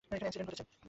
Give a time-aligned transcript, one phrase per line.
[0.15, 0.63] এখানে এক্সিডেন্ট হয়েছে।